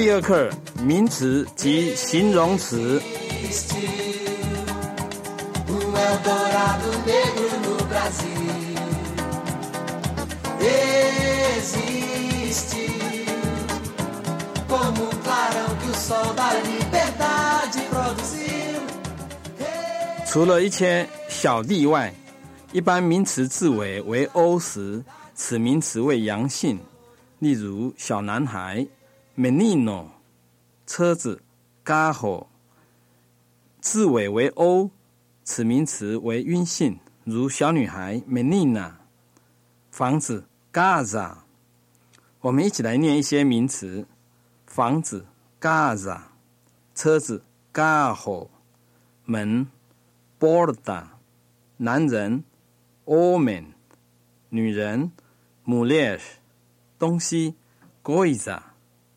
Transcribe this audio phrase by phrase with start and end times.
[0.00, 0.48] 第二课
[0.82, 2.98] 名词及形容词。
[20.26, 22.10] 除了一些小弟外
[22.72, 26.80] 一般名词字尾为 o 时此名词为阳性
[27.38, 28.86] 例如小男孩。
[29.40, 30.08] menino，
[30.86, 31.40] 车子
[31.82, 32.48] carro，
[33.80, 34.90] 字尾为 o，
[35.44, 36.98] 此名词为阴性。
[37.24, 38.92] 如小女孩 menina，
[39.90, 41.38] 房子 gaza。
[42.42, 44.06] 我们一起来念一些名词：
[44.66, 45.24] 房子
[45.58, 46.20] gaza，
[46.94, 48.48] 车子 carro，
[49.24, 49.66] 门。
[50.38, 51.04] borda，
[51.78, 52.44] 男人
[53.04, 53.64] ；omen，
[54.48, 55.12] 女人
[55.66, 56.18] ；mulher，
[56.98, 57.56] 东西
[58.02, 58.60] ；goiza，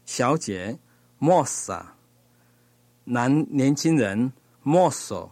[0.06, 0.80] 小姐
[1.20, 1.86] ，mosa
[3.06, 5.32] 男年轻人 m o s o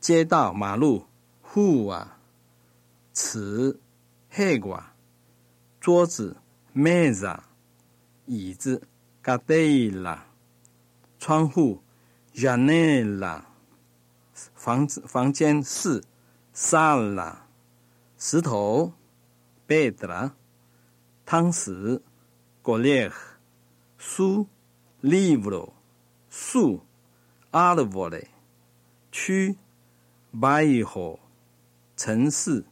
[0.00, 1.06] 街道马路
[1.54, 2.06] ；rua，
[3.12, 3.80] 词
[4.30, 4.92] h e g a
[5.80, 6.36] 桌子
[6.74, 7.40] ；mesa，
[8.26, 8.82] 椅子
[9.22, 10.18] ；cadeira，
[11.18, 11.82] 窗户
[12.34, 13.54] ；janela。
[14.34, 16.02] 房子房间是
[16.54, 17.36] sala，
[18.18, 18.92] 石头
[19.68, 20.32] pedra，
[21.24, 22.00] 汤匙
[22.62, 23.12] colher，
[24.06, 24.46] 书
[25.02, 25.72] livro，
[26.28, 26.82] 树
[27.50, 28.26] árvore，
[29.10, 29.56] 区
[30.30, 31.18] bairro，
[31.96, 32.64] 城市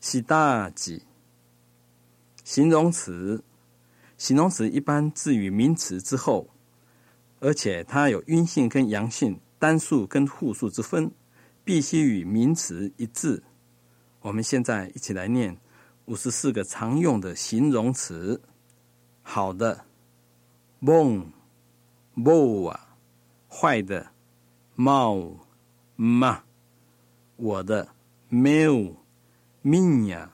[0.00, 1.02] cidade，
[2.42, 3.44] 形容词，
[4.16, 6.48] 形容词一般置于名词之后，
[7.40, 9.38] 而且它有阴性跟阳性。
[9.58, 11.10] 单数跟复数之分，
[11.62, 13.42] 必须与名词一致。
[14.20, 15.58] 我们现在一起来念
[16.06, 18.40] 五十四个常用的形容词：
[19.22, 19.84] 好的
[20.80, 22.74] ，bon，boa；
[23.48, 24.10] 坏的
[24.76, 26.40] ，mal，ma；
[27.36, 27.88] 我的
[28.30, 30.28] ，meu，minha；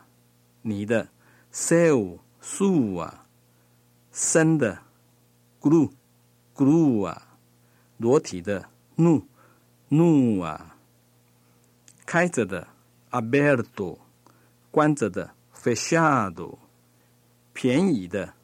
[0.62, 1.08] 你的
[1.52, 3.26] ，seu，树啊；
[4.12, 4.82] 生的
[5.60, 7.22] ，gru，gru 啊；
[7.98, 8.70] 裸体的。
[8.96, 9.26] 怒，
[9.88, 10.76] 怒啊！
[12.06, 12.68] 开着的
[13.10, 13.98] ，aberto；
[14.70, 16.58] 关着的，fechado；
[17.52, 18.34] 便宜的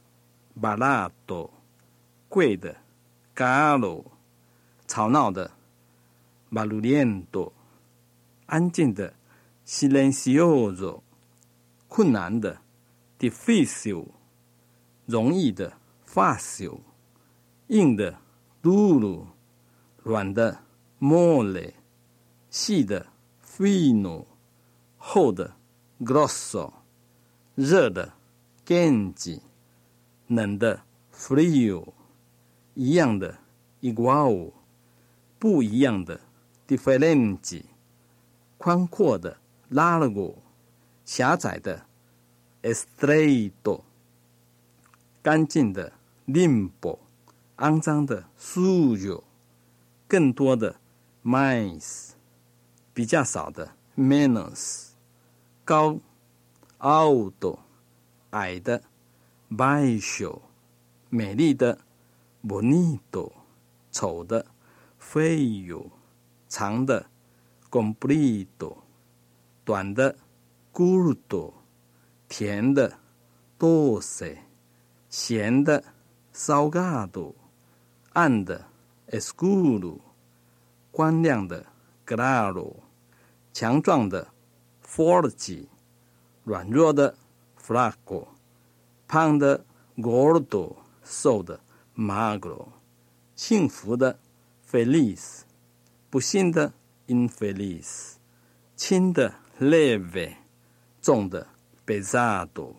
[0.61, 1.51] ，barato；
[2.31, 2.75] 贵的
[3.37, 4.03] ，caro；
[4.87, 5.51] 吵闹的
[6.51, 7.53] ，barulhento；
[8.47, 9.13] 安静的
[9.67, 11.03] ，silencioso；
[11.89, 12.63] 困难的
[13.19, 14.07] ，difícil；
[15.05, 15.77] 容易的
[16.07, 16.81] ，fácil；
[17.67, 18.17] 硬的
[18.63, 19.27] ，duro。
[20.03, 20.61] 软的
[20.99, 21.75] mole，
[22.49, 23.07] 细的
[23.45, 24.25] fino，
[24.97, 25.55] 厚的
[26.01, 26.73] grosso，
[27.55, 28.15] 热的
[28.65, 29.41] quente，
[30.27, 30.81] 冷的
[31.13, 31.93] frio，
[32.75, 33.39] 一样的
[33.81, 34.53] igual，
[35.39, 36.21] 不一样的
[36.69, 37.65] differente，
[38.59, 39.39] 宽阔的
[39.71, 40.37] largo，
[41.05, 41.87] 狭窄的
[42.63, 43.83] estreito，
[45.23, 45.93] 干净的
[46.27, 46.99] limpo，
[47.57, 49.23] 肮脏的 sujo。
[50.09, 50.75] 更多的
[51.25, 52.11] mais，
[52.93, 54.89] 比较少的 menos，
[55.65, 56.01] 高
[56.81, 57.61] alto，
[58.31, 58.83] 矮的
[59.49, 60.41] baixo，
[61.09, 61.79] 美丽的
[62.47, 63.33] bonito，
[63.91, 64.47] 丑的
[65.01, 65.91] feio，
[66.49, 67.07] 长的
[67.71, 68.79] comprido，
[69.65, 70.17] 短的
[70.73, 71.53] curto，
[72.29, 72.99] 甜的
[73.59, 74.39] doce，
[75.09, 75.85] 咸的
[76.35, 77.35] salgado，
[78.13, 78.67] 暗的
[79.09, 79.99] escuro，
[80.91, 81.67] 光亮的
[82.07, 82.77] claro，
[83.53, 84.29] 强壮的
[84.85, 85.67] forte，
[86.45, 87.15] 软弱的
[87.61, 88.29] flaco，
[89.07, 89.65] 胖的
[89.97, 91.61] gordo，瘦的
[92.01, 92.69] margro，
[93.37, 94.19] 幸福的
[94.67, 95.43] feliz，
[96.09, 96.73] 不幸的
[97.09, 98.15] infeliz，
[98.75, 100.37] 轻的 leve，
[101.03, 101.47] 重的
[101.87, 102.77] pesado，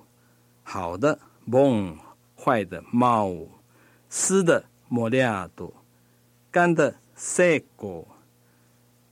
[0.63, 2.00] 好的 bon，
[2.36, 3.48] 坏的 mal，
[4.10, 5.74] 湿的 molhado。
[6.50, 8.07] 干的 seco，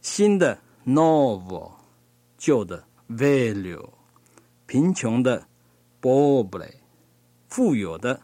[0.01, 1.71] 新的 novo，
[2.37, 3.91] 旧的 velho，
[4.65, 5.47] 贫穷的
[6.01, 6.73] pobre，
[7.47, 8.21] 富有的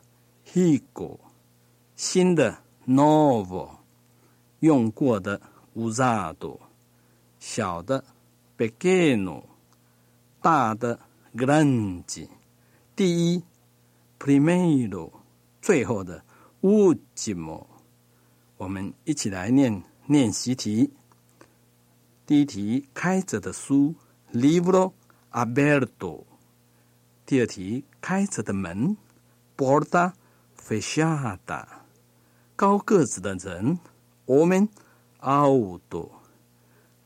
[0.51, 1.19] rico，
[1.95, 3.69] 新的 novo，
[4.59, 5.41] 用过的
[5.75, 6.59] usado，
[7.39, 8.03] 小的
[8.57, 9.43] pequeno，
[10.41, 10.99] 大的
[11.33, 12.27] grande，
[12.95, 13.43] 第一
[14.19, 15.09] primero，
[15.61, 16.23] 最后的
[16.61, 17.65] ultimo。
[18.57, 20.91] 我们一起来念练习题。
[22.25, 23.95] 第一题：开着的书
[24.33, 24.91] ，libro
[25.31, 26.23] aberto。
[27.25, 28.97] 第二题：开着的门
[29.55, 30.13] ，porta
[30.59, 31.84] fechada。
[32.57, 33.77] 高个子的人
[34.27, 34.69] ，woman
[35.19, 36.09] alto；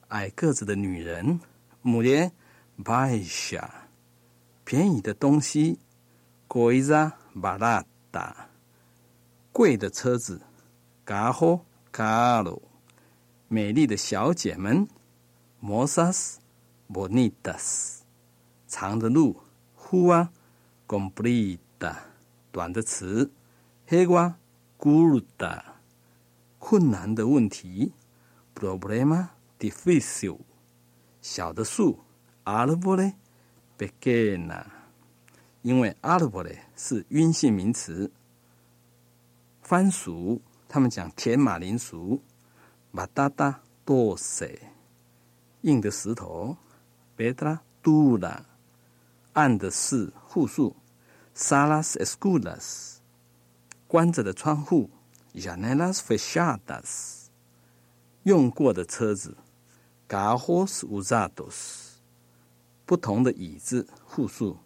[0.10, 1.40] 矮个子的女人
[1.84, 2.30] ，mulher
[2.84, 3.68] baixa；
[4.63, 5.80] 便宜的东西
[6.48, 8.31] ，coisa barata；
[9.51, 10.40] 贵的车子
[11.04, 11.62] ，carro
[11.92, 12.62] caro；
[13.48, 14.88] 美丽的小姐们
[15.63, 16.36] ，moças
[16.88, 18.02] bonitas；
[18.68, 19.42] 长的路
[19.75, 20.28] ，rua
[20.88, 21.95] comprida；
[22.52, 23.31] 短的词
[23.88, 24.36] ，rua
[24.80, 25.62] curta；
[26.58, 27.92] 困难的问题
[28.56, 29.28] ，problema
[29.60, 30.40] difícil；
[31.22, 32.00] 小的树
[32.46, 33.14] ，árvore
[33.78, 34.66] pequena。
[35.62, 38.10] 因为 árvore 是阴性名词，
[39.62, 42.24] 番薯，他们讲甜马铃薯
[42.94, 43.56] ，batata
[43.86, 44.58] doce。
[45.64, 46.56] 硬的石头
[47.18, 48.40] ，pedra dura。
[49.34, 50.74] 暗的是复数
[51.36, 52.99] ，salas escuras。
[53.89, 54.88] 关着的窗户
[55.33, 57.25] ，janelas fechadas。
[58.21, 59.36] 用过的车子
[60.07, 61.95] ，carros usados。
[62.86, 64.59] 不同的椅子，复数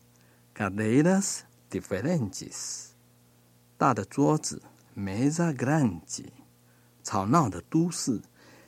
[0.53, 1.39] ，cadeiras
[1.71, 2.87] diferentes。
[3.77, 4.61] 大的桌子
[4.93, 6.25] ，mesa grande。
[7.01, 8.21] 吵闹的都市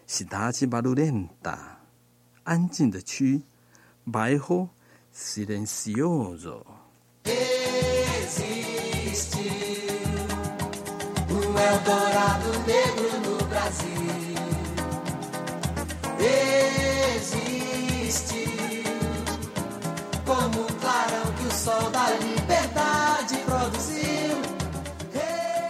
[0.07, 1.57] ，cidade barulhenta。
[2.43, 3.41] 安静的区
[4.05, 4.69] ，bairro
[5.13, 6.63] silencioso。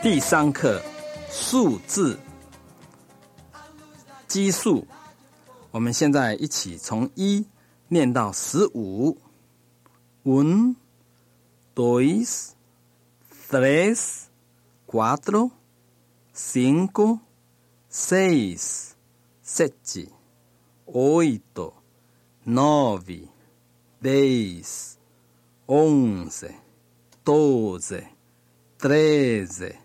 [0.02, 0.82] 第三课
[1.32, 2.18] 数字
[4.28, 4.86] 基数。
[5.72, 7.46] 我们现在一起从一
[7.88, 9.18] 念到十五。
[10.26, 10.76] one
[11.76, 12.26] 多一
[13.48, 14.24] threes
[14.88, 15.52] 瓜子喽
[16.36, 17.22] cinco,
[17.90, 18.94] seis,
[19.42, 20.10] sete,
[20.86, 21.74] oito,
[22.46, 23.30] nove,
[24.02, 24.98] dez,
[25.66, 26.54] onze,
[27.24, 28.04] doze,
[28.78, 29.78] treze,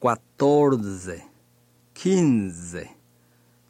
[0.00, 1.20] quatorze,
[1.94, 2.88] quinze。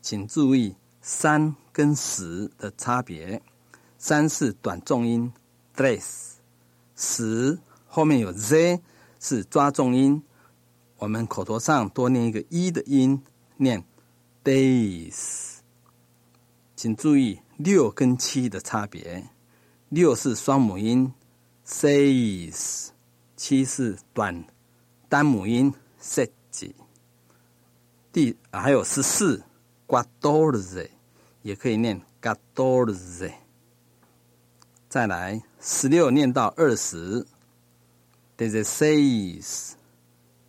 [0.00, 3.42] 请注意三跟十的差别，
[3.98, 5.32] 三是短重音
[5.76, 6.34] tres，
[6.94, 7.58] 十
[7.88, 8.80] 后面有 z
[9.18, 10.22] 是抓重音，
[11.02, 13.20] 我们口头上多念一个一的音，
[13.56, 13.82] 念
[14.44, 15.56] days。
[16.76, 19.28] 请注意六跟七的差别，
[19.88, 21.12] 六是双母音
[21.66, 22.90] says，
[23.34, 24.44] 七是短
[25.08, 26.30] 单母音 set。
[28.12, 29.42] 第还有十四。
[29.88, 30.88] quatorze
[31.42, 33.32] 也可以念 quatorze。
[34.88, 37.26] 再来，十六念到二十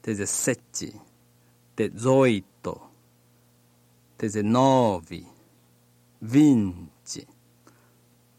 [0.03, 1.01] ，dezesseis, dezessete,
[1.75, 2.81] dezoito,
[4.19, 5.23] dezenove,
[6.19, 7.25] vinte。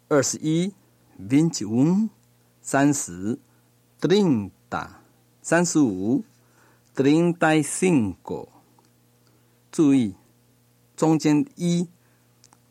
[0.08, 0.72] 二十一
[1.19, 2.08] ，vinte um，
[2.61, 3.38] 三十
[4.00, 4.88] ，trinta，
[5.43, 6.22] 三十五
[6.94, 8.49] ，trinta y cinco。
[9.72, 10.14] 注意。
[10.96, 11.88] 中间一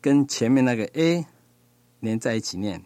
[0.00, 1.26] 跟前面那个 a
[2.00, 2.82] 连在一起念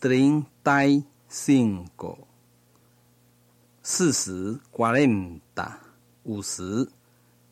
[0.00, 2.18] ，treinta cinco，
[3.82, 5.76] 四十 cuarenta，
[6.24, 6.88] 五十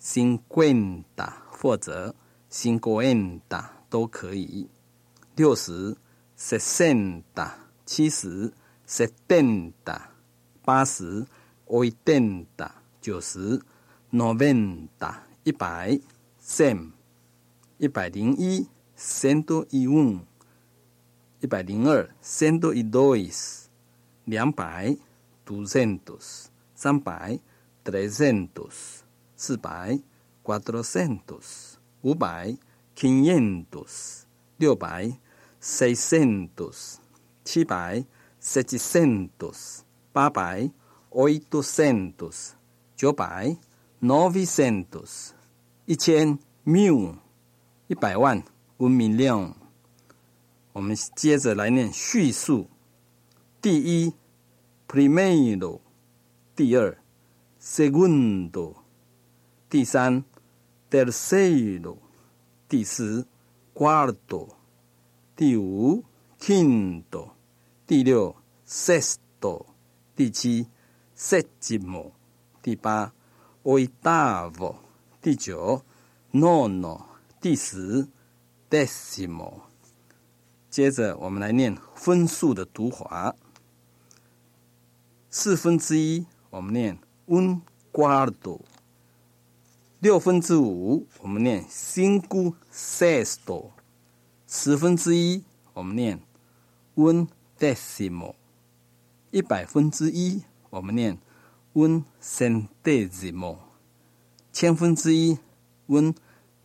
[0.00, 2.14] cincuenta 或者
[2.50, 4.68] cincuenta 都可以，
[5.37, 5.97] 六十
[6.37, 7.52] sesenta，
[7.85, 8.52] 七十
[8.87, 10.00] setenta，
[10.64, 11.26] 八十
[11.66, 12.70] oitenta，
[13.00, 13.61] 九十
[14.11, 16.00] noventa，一百。
[16.49, 16.92] cem
[17.76, 18.66] 一百零一
[18.97, 20.20] ，cento y un
[21.40, 23.66] 一百零二，cento y dos
[24.25, 24.97] 两百
[25.48, 27.40] ，duzentos 三百
[27.82, 29.00] ，trescientos
[29.34, 29.98] 四百
[30.44, 32.54] ，cuatrocientos 五百
[32.94, 34.24] ，quinientos
[34.58, 35.18] 六百
[35.62, 36.96] ，seiscientos
[37.44, 38.04] 七百
[38.42, 39.78] ，setecientos
[40.12, 40.70] 八百
[41.08, 42.50] ，oitocentos
[42.94, 43.56] 九百
[44.02, 45.30] ，novecientos
[45.86, 47.16] 一千 mil
[47.86, 48.42] 一百万
[48.76, 49.54] un million。
[50.74, 52.66] 我们接着来念序数：
[53.62, 54.12] 第一
[54.88, 55.80] ，primero；
[56.57, 56.99] 第二
[57.61, 58.75] ，segundo；
[59.68, 60.25] 第三
[60.90, 61.99] ，tercero；
[62.68, 63.26] 第四
[63.75, 64.49] ，cuarto；
[65.37, 66.02] 第五
[66.40, 67.30] ，quinto；
[67.87, 68.35] 第六
[68.66, 69.66] ，sexto；
[70.16, 70.66] 第七
[71.16, 72.11] ，sétimo；
[72.62, 73.12] 第八
[73.62, 74.88] ，oitavo。
[75.21, 75.83] 第九
[76.33, 77.02] ，nono；
[77.40, 78.09] 第十
[78.71, 79.61] ，decimo。
[80.71, 83.35] 接着我们来念分数的读法。
[85.30, 87.61] 四分之一，我们念 un
[87.92, 88.61] cuarto；
[90.00, 93.70] 六分之五，我们念 cinco sexto；
[94.47, 95.44] 十分之一，
[95.75, 96.20] 我们念
[96.94, 98.35] un decimo；
[99.30, 101.18] 一百分之一，我们念
[101.75, 103.58] un centesimo；
[104.50, 105.38] 千分之一
[105.88, 106.14] ，un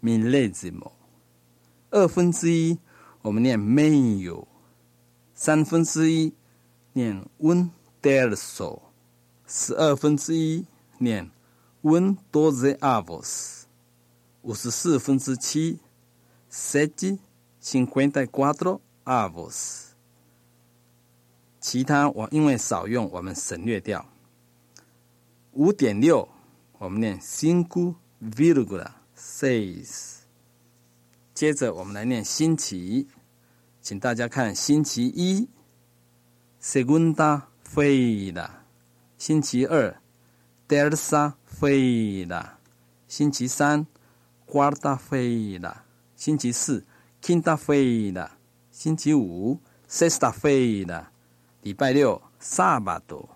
[0.01, 0.93] millesimo；
[1.89, 2.79] 二分之一，
[3.23, 4.47] 我们念 meio；
[5.33, 6.33] 三分之一，
[6.93, 7.69] 念 un
[8.03, 8.81] terzo；
[9.47, 10.65] 十二分之一，
[10.99, 11.31] 念
[11.81, 13.63] un dozeavos；
[14.41, 15.79] 五十四分之七
[16.51, 17.17] ，sete
[17.61, 19.93] cinquenta y cuatro avos。
[21.61, 24.05] 其他我因为少用，我们省略掉。
[25.53, 26.27] 五点六，
[26.79, 30.17] 我们念 cinco virgula seis。
[31.33, 33.07] 接着我们来念星期，
[33.81, 35.47] 请大家看星期一
[36.61, 37.43] ，segunda
[37.73, 38.63] 费达
[39.17, 39.99] 星期二
[40.67, 42.59] ，terça 费达
[43.07, 43.87] 星期三
[44.45, 45.83] ，Guarda；费达
[46.15, 46.85] 星期四
[47.19, 48.37] ，quinta 费达
[48.69, 51.11] 星期五，Sesta；费达
[51.63, 53.27] 礼拜六，sábado；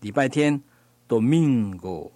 [0.00, 0.60] 礼拜天
[1.08, 2.10] ，domingo；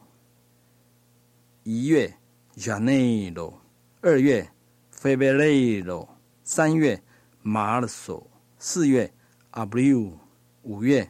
[1.63, 2.17] 一月
[2.57, 3.55] ，janeiro；
[4.01, 4.51] 二月
[4.93, 6.09] ，Febrero；
[6.43, 7.01] 三月
[7.45, 8.27] ，marzo；
[8.59, 9.15] 四月
[9.53, 10.15] ，abril；
[10.63, 11.09] 五月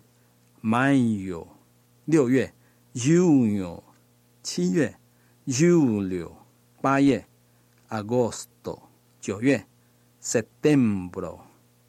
[0.62, 1.46] ，mayo；
[2.04, 2.52] 六月
[2.94, 3.82] ，junio；
[4.42, 4.96] 七月
[5.46, 6.32] ，julio；
[6.80, 7.26] 八月
[7.88, 8.80] ，agosto；
[9.20, 9.66] 九月
[10.22, 11.40] ，setembro；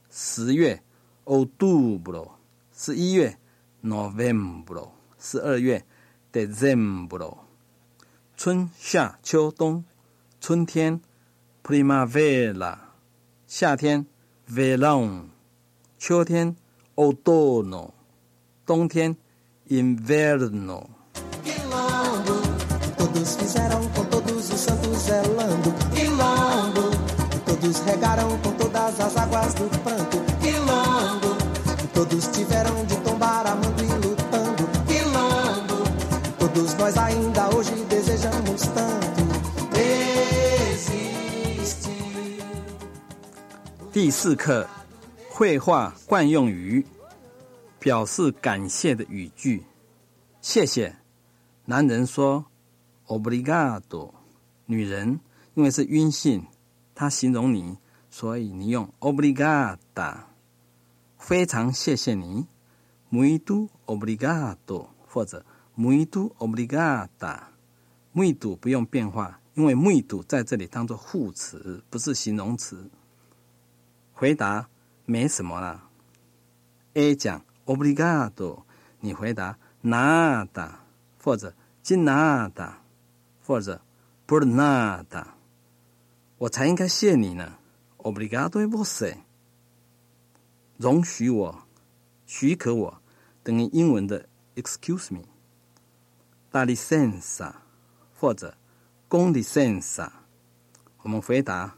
[0.10, 0.84] 十月
[1.26, 2.32] ，outubro；
[2.74, 3.38] 十一月
[3.84, 5.86] ，novembro；十二月
[6.32, 7.38] ，december。
[8.36, 9.86] 春夏秋冬，
[10.40, 11.00] 春天
[11.64, 12.80] primavera，
[13.46, 14.08] 夏天
[14.50, 15.26] verão，
[16.00, 16.56] 秋天
[16.96, 17.92] outono，
[18.66, 19.16] 冬天
[19.70, 20.90] inverno。
[21.44, 22.42] Quilombo,
[22.98, 25.74] todos fizeram com todos os santos zelando.
[25.94, 26.92] Quilombo,
[27.46, 30.18] todos regaram com todas as águas do pranto.
[30.42, 31.36] Quilombo,
[31.94, 34.68] todos tiveram de tombar amando e lutando.
[34.88, 35.84] Quilombo,
[36.40, 39.22] todos nós ainda hoje desejamos tanto.
[40.72, 41.90] Existe.
[43.92, 44.68] 第四课，
[45.30, 46.86] 绘画惯用于
[47.82, 49.66] 表示感谢的语句。
[50.40, 50.98] 谢谢，
[51.66, 52.46] 男人说
[53.08, 54.14] “obrigado”，
[54.68, 55.20] 女人
[55.56, 56.46] 因为是阴性，
[56.94, 57.80] 它形容你，
[58.12, 60.26] 所以你用 “obrigada”。
[61.18, 62.46] 非常谢谢你
[63.12, 65.44] ，“muito obrigado” 或者
[65.76, 67.46] “muito obrigada”。
[68.14, 72.92] muito 不用变化，因为 muito 在这里当做副词，不是形容词。
[74.14, 74.70] 回答
[75.06, 75.90] 没什么啦。
[76.94, 77.44] A 讲
[77.76, 78.64] obrigado，
[79.00, 80.72] 你回答 nada，
[81.24, 82.74] 或者 de nada，
[83.46, 83.82] 或者
[84.28, 85.28] por nada。
[86.38, 87.58] 我才应该谢你呢。
[87.98, 89.18] Obrigado a você。
[90.78, 91.64] 容许我，
[92.26, 93.02] 许可我，
[93.44, 95.22] 等于英文的 excuse me。
[96.50, 97.54] 大 licença，
[98.20, 98.58] 或者
[99.08, 100.10] con licença。
[101.04, 101.76] 我们回答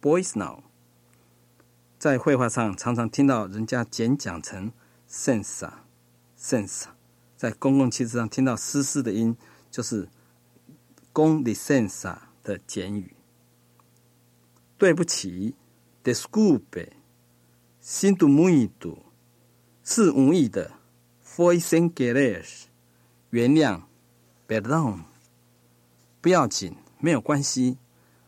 [0.00, 0.62] boys now。
[1.98, 4.72] 在绘画上常常听到人家简讲成
[5.08, 5.72] sensa
[6.38, 6.88] sensa，
[7.36, 9.36] 在公共汽车上听到嘶嘶的音，
[9.70, 10.08] 就是
[11.12, 13.14] 公 licensa 的简语。
[14.76, 15.56] 对不起
[16.04, 18.98] ，desculpe，sinto muito，
[19.82, 20.72] 是无意的
[21.24, 22.46] ，foi sem querer，
[23.30, 23.82] 原谅
[24.46, 25.00] ，perdão，
[26.20, 27.78] 不要紧，没有关系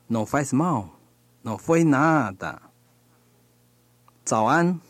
[0.08, 2.58] ，no faz mal，no foi nada。
[4.24, 4.80] 早安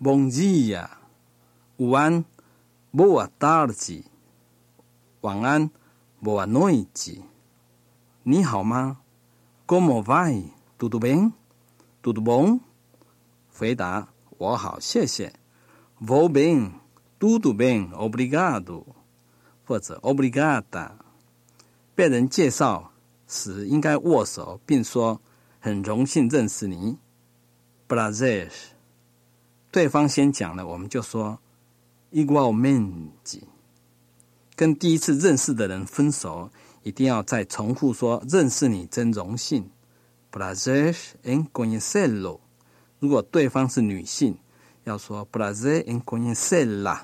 [0.00, 0.88] ，Bom dia；
[1.80, 2.26] 午安
[2.92, 4.04] ，Boa tarde；
[5.22, 5.70] 晚安
[6.22, 7.22] ，Boa noite。
[8.22, 8.98] 你好吗
[9.66, 12.60] ？Como vai？Tudo bem？Tudo bom？
[13.50, 15.32] 回答：我好，谢谢。
[15.98, 18.84] Vou bem，Tudo bem，obrigado，
[19.64, 20.90] 或者 obrigada。
[21.94, 22.92] 被人介绍
[23.26, 25.18] 时应该握手，并说：
[25.58, 26.98] 很荣幸认识你。
[27.88, 28.50] Prazer。
[29.70, 31.38] 对方先讲了，我们就说
[32.12, 33.42] igualmente。
[34.56, 36.50] 跟第一次认识的人分手，
[36.82, 39.70] 一定要再重复说“认识你真荣幸
[40.30, 42.40] ”，prazer em conhecê-lo。
[42.98, 44.36] 如果对方是女性，
[44.84, 47.02] 要说 prazer em conhecê-la。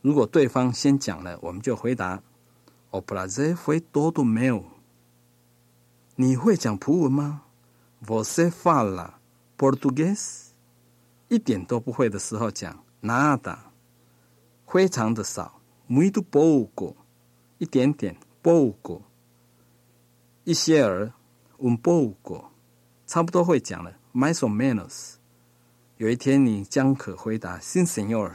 [0.00, 2.22] 如果对方先讲了，我们就回答
[2.90, 4.62] o prazer foi todo meu。
[6.16, 7.42] 你会讲葡文吗
[8.06, 9.14] ？Você fala
[9.58, 10.46] português？
[11.28, 13.58] 一点都不会的时候讲 nada，
[14.70, 16.94] 非常的少 muito pouco，
[17.56, 19.02] 一点点 pouco。
[20.44, 21.14] 一些儿
[21.58, 22.50] ，un poco，
[23.06, 25.14] 差不多会讲了，mais o menos。
[25.96, 28.34] 有一天你将可回答，sin señor，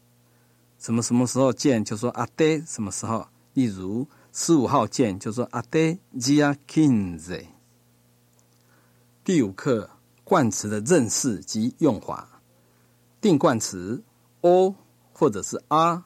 [0.81, 1.85] 什么什么时候见？
[1.85, 3.27] 就说阿爹什么时候？
[3.53, 7.45] 例如十五号见，就说 ade dia quinze。
[9.23, 9.91] 第五课
[10.23, 12.41] 冠词的认识及用法。
[13.21, 14.03] 定冠词
[14.41, 14.73] o
[15.13, 16.01] 或者是 r，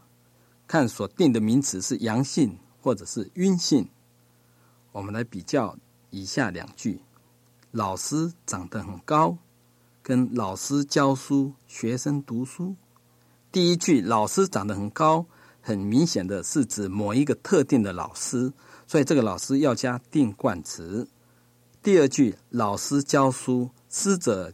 [0.67, 3.87] 看所定的名词是阳性或者是阴性。
[4.91, 5.77] 我们来比较
[6.09, 6.99] 以下两句：
[7.71, 9.37] 老师长得很高，
[10.03, 12.75] 跟老师教书，学生读书。
[13.55, 15.25] 第一句，老师长得很高，
[15.61, 18.51] 很明显的是指某一个特定的老师，
[18.85, 21.07] 所以这个老师要加定冠词。
[21.81, 24.51] 第二句，老师教书，师者，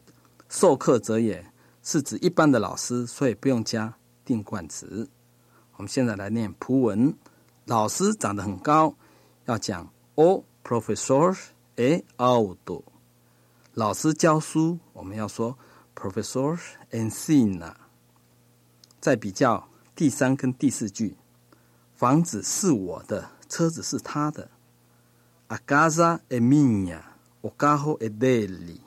[0.50, 1.43] 授课者也。
[1.81, 3.91] 是指一般的老师，所以不用加
[4.24, 5.10] 定冠词。
[5.77, 7.12] 我们现在来念葡文：
[7.65, 8.93] 老师长得很高，
[9.46, 11.36] 要讲 o professor
[11.75, 12.84] é alto。
[13.74, 15.58] 老师教书，我们要说
[15.96, 16.60] professor
[16.91, 17.74] ensina。
[19.01, 21.17] 再比较第三跟第四句：
[21.96, 24.51] 房子是我的，车子是他的。
[25.48, 27.01] A casa è mia,
[27.41, 28.77] o carro è dele。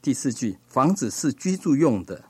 [0.00, 2.24] 第四句，房子是居住用的。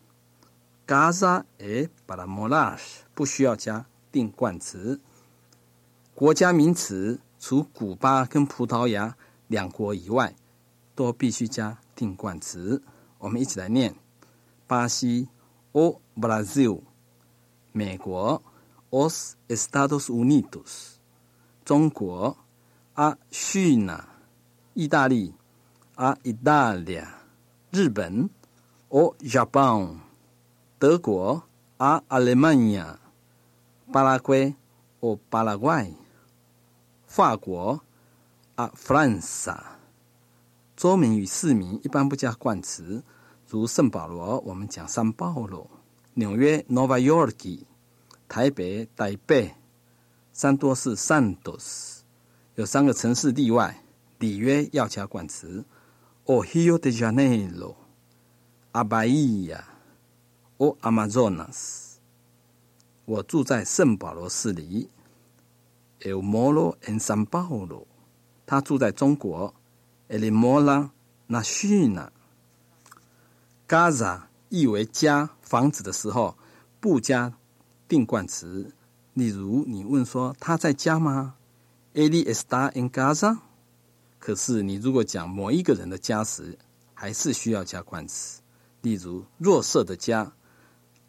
[0.87, 5.00] Gaza e Balamolash 不需要加定冠词。
[6.14, 10.34] 国家名词除古巴跟葡萄牙两国以外，
[10.94, 12.82] 都必须加定冠词。
[13.18, 13.94] 我们一起来念：
[14.66, 15.28] 巴西
[15.73, 16.83] o Brazil，
[17.73, 18.43] 美国
[18.91, 20.97] os Estados Unidos，
[21.65, 22.37] 中国
[22.95, 24.04] a China，
[24.75, 25.35] 意大利
[25.97, 27.06] a Italia。
[27.71, 28.28] 日本
[28.89, 30.00] ，o Japan；
[30.78, 31.45] 德国
[31.76, 32.97] ，a Alemania；
[33.93, 34.56] 巴拉圭
[34.99, 35.95] ，o 巴拉圭；
[37.06, 37.80] 法国
[38.56, 39.56] ，a France。
[40.76, 43.04] 州名与市民一般不加冠词，
[43.50, 45.67] 如圣保罗，我们讲三保罗；
[46.15, 47.65] 纽约，Nova York；
[48.28, 49.56] 台北，台北；
[50.32, 51.99] 三多是 Santos。
[52.54, 53.82] 有三个城市例外，
[54.21, 55.65] 里约要加冠词。
[56.26, 57.75] o Rio de Janeiro,
[58.71, 59.65] a Bahia,
[60.58, 61.97] o Amazonas。
[63.04, 64.89] 我住在圣保罗市里
[66.02, 67.86] ，El moro en San Paulo。
[68.47, 69.52] 他住在中国
[70.08, 70.91] ，El mora
[71.28, 72.13] na China。
[73.71, 76.37] Gaza 意为家、房子的时候，
[76.80, 77.35] 不加
[77.87, 78.75] 定冠词。
[79.15, 81.37] 例如，你问说他在家吗
[81.95, 83.39] ？Eli está en Gaza。
[84.19, 86.59] 可是，你如果讲某一个人的家时，
[86.95, 88.41] 还是需要加冠词。
[88.83, 90.33] 例如，若色的家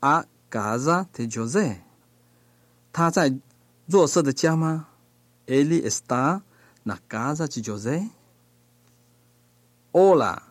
[0.01, 1.77] ，a Gaza de Jose，
[2.93, 3.39] 他在
[3.87, 4.87] 若色的家吗
[5.47, 6.41] ？Eli está
[6.85, 8.09] na Gaza de Jose。
[9.93, 10.43] Ola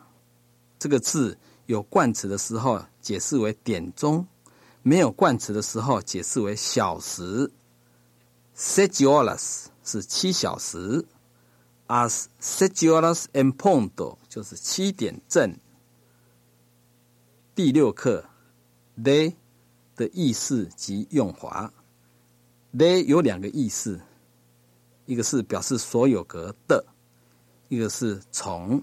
[0.80, 1.38] 这个字
[1.70, 4.26] 有冠词的时候解释为点钟，
[4.82, 7.48] 没有冠词的时候解释为小时。
[8.56, 11.06] Sete horas 是七小时。
[11.86, 15.56] As sete horas en punto，就是七点正。
[17.54, 18.24] 第六课
[18.98, 19.36] ，they
[19.94, 21.72] 的意思及用法。
[22.74, 24.00] they 有两个意思，
[25.06, 26.84] 一个是表示所有格的，
[27.68, 28.82] 一个是从。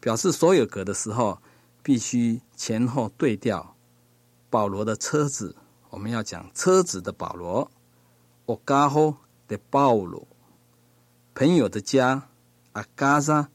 [0.00, 1.38] 表示所有格的时候，
[1.88, 3.74] 必须前后对调。
[4.50, 5.56] 保罗的车子，
[5.88, 7.70] 我们要讲车子的保罗。
[8.44, 9.16] O carro
[9.48, 10.26] de Paulo。
[11.34, 12.28] 朋友的家
[12.74, 13.46] ，a casa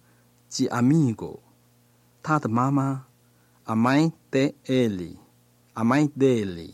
[0.49, 1.41] de amigo。
[2.23, 3.05] 他的妈妈
[3.65, 6.73] ，a mãe de ele，a mãe dele。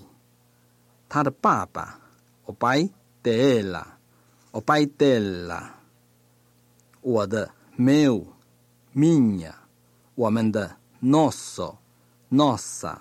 [1.09, 1.99] 他的爸爸
[2.45, 2.89] ，o pai
[3.21, 5.71] dela，o pai dela。
[7.01, 9.55] 我的，meu，minha。
[10.15, 12.97] 我们的，nosso，nossa。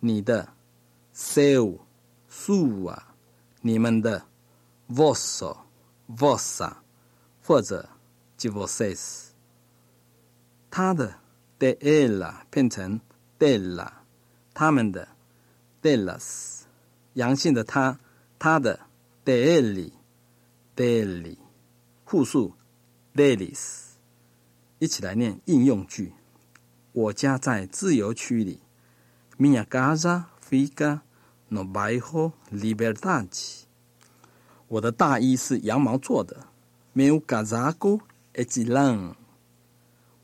[0.00, 0.52] 你的
[1.14, 2.98] ，seu，sua。
[3.60, 4.26] 你们的
[4.88, 6.82] ，vosso，vossa。
[7.44, 7.88] 或者
[8.36, 9.32] j i v o s a s
[10.70, 11.16] 他的
[11.58, 13.00] de ela 变成
[13.38, 13.90] della，
[14.54, 15.08] 他们的
[15.82, 16.60] dellas，
[17.14, 17.98] 阳性的他，
[18.38, 18.78] 他的
[19.24, 21.36] delli，delli，
[22.06, 22.54] 复数
[23.14, 23.86] delis
[24.78, 26.12] 一起来念应用句。
[26.92, 28.60] 我家在自由区里
[29.38, 31.00] ，Minha casa fica
[31.48, 33.62] no bairro Liberdade。
[34.68, 36.48] 我的大衣是羊毛做的。
[36.94, 38.00] Meu casaco
[38.34, 39.14] é de lã。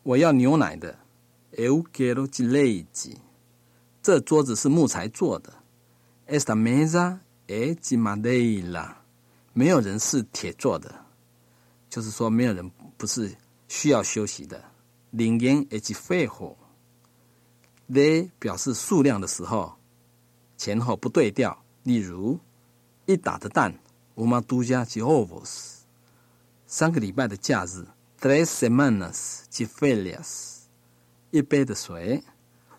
[0.02, 0.98] 我要牛奶的。
[1.52, 3.16] Eu quero leite。
[4.02, 5.54] 这桌子是木材做的。
[6.26, 8.96] Esta mesa é de madeira。
[9.54, 10.94] 没有人是铁做的，
[11.88, 13.34] 就是说没有人不是
[13.68, 14.62] 需要休息的。
[15.12, 15.94] Ninguém é de。
[18.38, 19.76] 表示数量的时候，
[20.58, 21.64] 前后不对调。
[21.84, 22.38] 例如，
[23.06, 23.78] 一打的蛋
[24.14, 25.78] ，uma dúzia de ovos。
[26.66, 27.86] 三个礼拜的假日
[28.20, 30.64] ，tres semanas de férias。
[31.30, 32.22] 一杯的水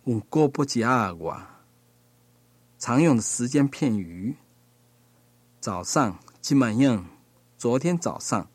[0.06, 1.42] ，un copo de agua。
[2.78, 4.36] 常用的时间片语，
[5.60, 7.04] 早上，de manhã。
[7.58, 8.48] 昨天早上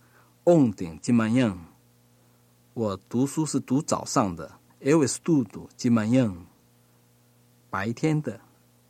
[0.44, 1.58] ，ontem de manhã。
[2.74, 6.34] 我读书是读早上的，eu estudo de manhã。
[7.70, 8.40] 白天的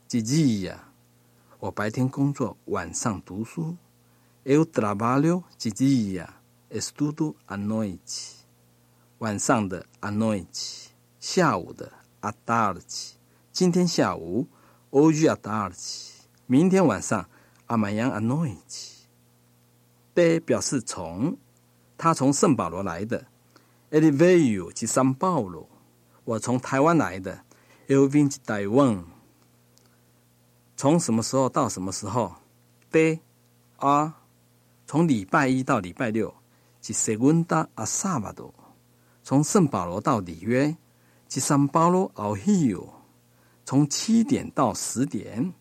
[0.08, 0.78] ，de dia。
[1.58, 3.76] 我白天工作，晚上读书
[4.46, 8.36] ，eu trabalho de dia，estudo à noite。
[9.18, 10.86] 晚上的，à noite。
[11.20, 13.16] 下午的 a d a r t
[13.52, 14.46] 今天下午
[14.90, 15.76] hoje a d a r t
[16.46, 17.28] 明天晚上
[17.66, 19.02] amanhã a noite。
[20.14, 21.36] de 表示从，
[21.98, 23.26] 他从圣保罗来的
[23.94, 25.68] ，ele veio de São Paulo。
[26.24, 27.44] 我从台湾来的
[27.86, 29.04] ，eu vim de Taiwan。
[30.76, 32.34] 从什么时候到什么时候
[32.90, 33.20] ？de
[33.76, 34.14] a
[34.88, 36.34] 从礼拜一到礼拜六
[36.82, 38.52] ，de segunda a sábado。
[39.22, 40.76] 从圣保罗到里约。
[41.28, 42.94] 第三包罗奥希哟，
[43.64, 45.52] 从七点到十点，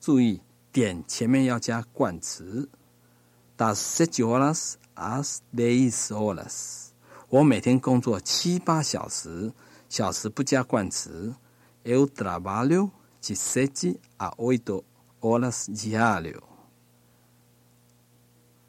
[0.00, 2.68] 注意点前面要加冠词。
[3.56, 6.89] Das sete horas às dez horas。
[7.30, 9.52] 我每天工作七八小时，
[9.88, 11.32] 小时不加冠词。
[11.84, 12.90] Eu trabalho
[13.22, 14.82] de sete a oito
[15.20, 16.42] horas diário。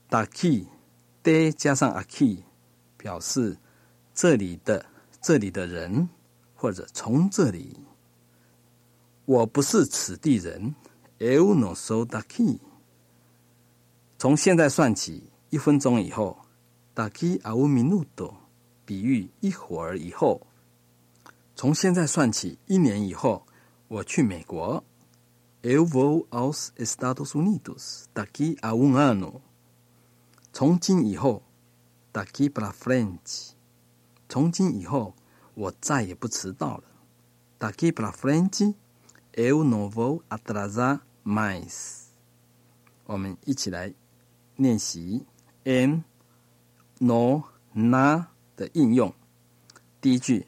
[0.10, 0.68] Daqui
[1.24, 2.44] de 加上 aqui，
[2.98, 3.58] 表示
[4.14, 4.86] 这里的
[5.20, 6.08] 这里的人。
[6.54, 7.76] 或者从这里，
[9.26, 10.76] 我不是此地人。
[11.18, 12.60] Eu não sou daqui。
[14.20, 16.38] 从现在算起，一分钟以后
[16.94, 18.36] ，daqui a um minuto，
[18.92, 20.46] 比喻一会儿以后。
[21.56, 23.46] 从现在算起，一年以后，
[23.88, 24.84] 我去美国。
[25.62, 29.40] Eu vou aos Estados Unidos daqui a um ano。
[30.52, 31.42] 从今以后
[32.12, 33.52] ，daqui para frente。
[34.28, 35.16] 从今以后。
[35.54, 36.84] 我再也不迟到了。
[37.60, 38.74] Daqui para frente
[39.34, 42.08] eu não vou atrasar mais。
[43.06, 43.94] 我们一起来
[44.58, 45.26] 练习
[45.64, 46.04] n
[47.00, 48.31] no na
[48.62, 49.12] 的应用。
[50.00, 50.46] 第一句，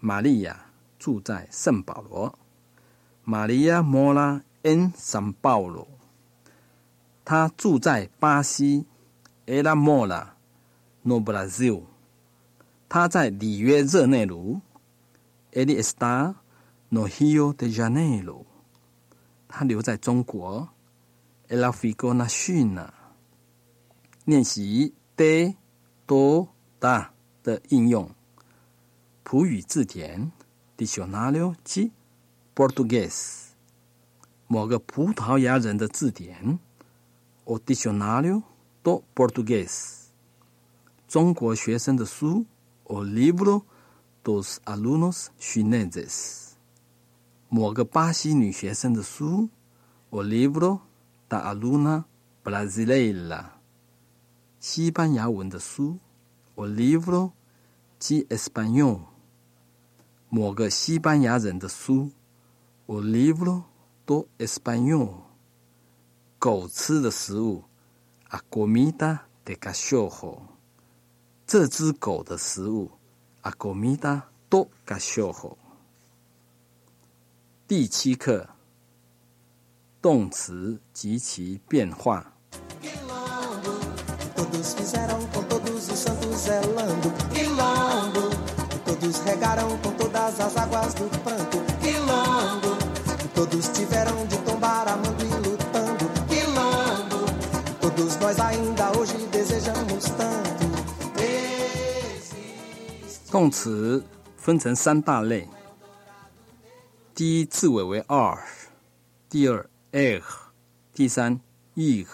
[0.00, 2.38] 玛利亚住在圣保罗。
[3.26, 5.86] Maria mora em São Paulo。
[7.26, 8.86] 她住在巴西。
[9.44, 10.28] Ela mora
[11.02, 11.82] no Brasil。
[12.88, 14.60] 他在里约热内卢
[15.50, 16.34] ，Ele está
[16.90, 18.44] no Rio de Janeiro。
[19.48, 20.68] 他留在中国
[21.48, 22.92] ，Ela ficou na China。
[24.24, 25.56] 练习 de
[26.06, 27.10] do da
[27.42, 28.10] 的应用。
[29.22, 30.32] 普语字典
[30.76, 31.90] Dicionário de
[32.54, 33.48] Português。
[34.46, 36.58] 某个葡萄牙人的字典
[37.44, 38.42] ，O Dicionário
[38.82, 40.06] do Português。
[41.08, 42.46] 中国学生的书。
[42.84, 43.62] O livro
[44.22, 46.50] dos alunos chineses，
[47.48, 49.48] 某个巴西女学生的书。
[50.10, 50.80] O livro
[51.26, 52.04] da aluna
[52.44, 53.44] brasileira，
[54.60, 56.00] 西班牙文的书。
[56.54, 57.32] O livro
[57.98, 59.00] de espanhol，
[60.28, 62.10] 某个西班牙人的书。
[62.86, 63.62] O livro
[64.04, 65.22] do espanhol，
[66.38, 67.64] 狗吃的食物。
[68.28, 70.40] A comida de cachorro。
[71.46, 72.90] 这只狗的食物
[73.42, 75.56] ，a comida do cachorro。
[77.68, 78.48] 第七课，
[80.00, 82.31] 动词及其变化。
[103.29, 104.03] 动词
[104.35, 105.47] 分成三大类：
[107.13, 108.35] 第一，字尾为 r；
[109.29, 110.21] 第二，er；
[110.93, 111.39] 第三，
[111.75, 112.07] ich。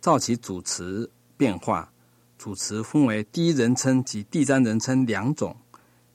[0.00, 1.10] 照其主词
[1.43, 1.91] 变化，
[2.37, 5.57] 主词分为第一人称及第三人称两种。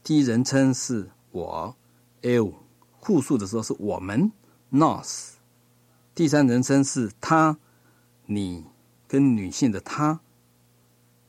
[0.03, 1.77] 第一人称是我
[2.23, 2.55] ，eu；
[3.03, 4.33] 复数的时候是我们
[4.73, 5.33] ，nos
[6.15, 7.59] 第三人称是他，
[8.25, 8.65] 你
[9.07, 10.21] 跟女性的她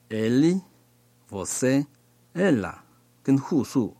[0.07, 0.61] ，ele、
[1.29, 1.85] você。
[2.33, 2.75] ella，
[3.21, 3.97] 跟复数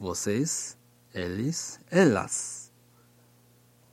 [0.00, 0.70] ，vocês,
[1.12, 2.68] eles, elas。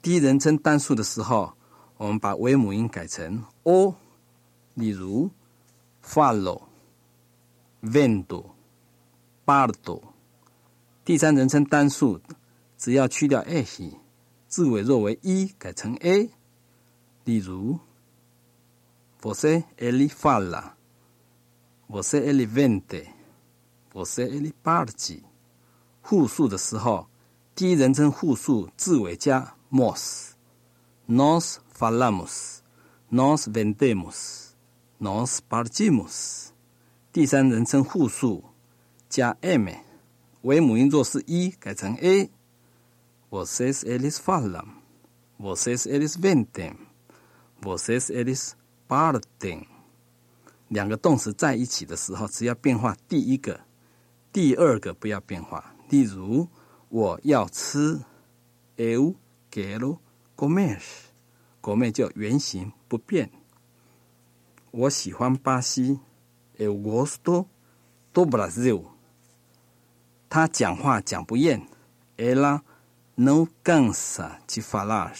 [0.01, 1.57] 第一人称单数的时候，
[1.97, 3.95] 我们把尾母音改成 o，
[4.75, 5.29] 例如
[6.01, 6.63] Fallo,
[7.81, 8.51] vendo,
[9.45, 10.01] pardo。
[11.05, 12.19] 第三人称单数
[12.77, 13.97] 只要去掉 h，
[14.47, 16.29] 字尾若为一，改成 a，
[17.23, 17.79] 例如
[19.21, 20.75] você, ele fala,
[21.87, 23.07] você, ele vende,
[23.93, 25.23] você, ele parte。
[26.01, 27.07] 复数的时候，
[27.55, 33.47] 第一人称复数字尾加 mos，nos falamos，nos
[35.01, 36.49] Nos partimos，。
[37.11, 38.43] 第三人称复数
[39.09, 39.67] 加 m，
[40.43, 42.29] 为母音做是一，改成 a。
[43.31, 48.51] vocês eles falam，vocês eles vendem，vocês eles
[48.87, 49.65] partem。
[50.67, 53.61] 两个动词在一起的时候，只要变化第一个，
[54.31, 55.73] 第二个不要变化。
[55.89, 56.47] 例如，
[56.89, 58.01] 我要吃
[58.77, 59.15] ，eu
[59.51, 59.97] quero
[60.37, 63.31] comer，comer 就原形不变。
[64.71, 65.99] 我喜欢巴西
[66.57, 67.47] ，eu gosto
[68.13, 68.85] do Brasil。
[70.29, 71.67] 他讲话讲不厌
[72.15, 72.61] ，ela
[73.17, 75.13] não cansa de falar。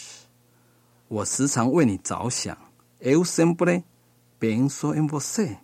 [1.08, 2.56] 我时常为你着想
[3.00, 3.84] ，eu sempre
[4.40, 5.58] penso em você。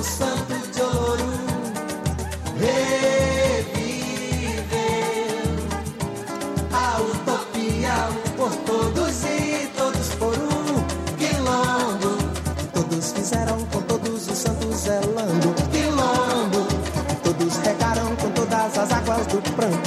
[0.00, 1.30] O santo de ouro.
[2.58, 3.20] Reviveu
[6.72, 10.84] a utopia, um por todos e todos por um
[11.18, 12.16] quilombo.
[12.72, 16.66] Todos fizeram com todos os santos zelando quilombo.
[17.22, 19.79] Todos regaram com todas as águas do pranto